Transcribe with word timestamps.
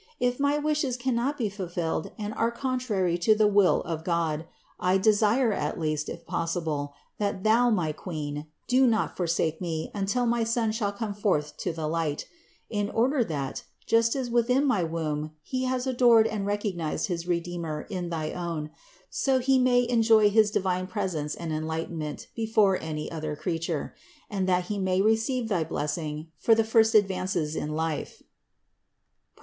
If 0.19 0.39
my 0.39 0.57
wishes 0.57 0.97
cannot 0.97 1.37
be 1.37 1.47
fulfilled 1.47 2.09
and 2.17 2.33
are 2.33 2.49
contrary 2.49 3.19
to 3.19 3.35
the 3.35 3.45
will 3.45 3.81
of 3.83 4.03
God, 4.03 4.47
I 4.79 4.97
desire 4.97 5.53
at 5.53 5.79
least, 5.79 6.09
if 6.09 6.25
pos 6.25 6.55
sible, 6.55 6.89
that 7.19 7.43
Thou, 7.43 7.69
my 7.69 7.91
Queen, 7.91 8.47
do 8.67 8.87
not 8.87 9.15
forsake 9.15 9.61
me 9.61 9.91
until 9.93 10.25
my 10.25 10.43
son 10.43 10.71
shall 10.71 10.91
come 10.91 11.13
forth 11.13 11.55
to 11.57 11.71
the 11.71 11.85
light; 11.85 12.25
in 12.67 12.89
order 12.89 13.23
that, 13.25 13.63
just 13.85 14.15
as 14.15 14.27
within 14.31 14.65
my 14.65 14.83
womb 14.83 15.33
he 15.43 15.65
has 15.65 15.85
adored 15.85 16.25
and 16.25 16.47
recognized 16.47 17.05
his 17.05 17.27
Re 17.27 17.39
deemer 17.39 17.85
in 17.87 18.09
thy 18.09 18.31
own, 18.31 18.71
so 19.11 19.37
he 19.37 19.59
may 19.59 19.87
enjoy 19.87 20.31
his 20.31 20.49
divine 20.49 20.87
presence 20.87 21.35
THE 21.35 21.43
INCARNATION 21.43 21.67
217 21.67 21.93
and 21.93 21.93
enlightenment 21.93 22.27
before 22.35 22.77
any 22.81 23.11
other 23.11 23.35
creature; 23.35 23.93
and 24.31 24.49
that 24.49 24.63
he 24.65 24.79
may 24.79 24.99
receive 24.99 25.47
thy 25.47 25.63
blessing 25.63 26.31
for 26.39 26.55
the 26.55 26.63
first 26.63 26.95
advances 26.95 27.55
in 27.55 27.75
life 27.75 28.23
(Prov. 29.35 29.39